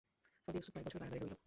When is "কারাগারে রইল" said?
0.99-1.33